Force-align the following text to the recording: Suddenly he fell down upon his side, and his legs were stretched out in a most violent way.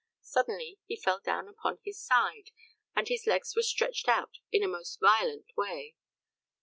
Suddenly 0.23 0.79
he 0.87 0.95
fell 0.95 1.19
down 1.19 1.47
upon 1.47 1.77
his 1.83 2.01
side, 2.03 2.49
and 2.95 3.07
his 3.07 3.27
legs 3.27 3.55
were 3.55 3.61
stretched 3.61 4.07
out 4.07 4.39
in 4.51 4.63
a 4.63 4.67
most 4.67 4.99
violent 4.99 5.55
way. 5.55 5.95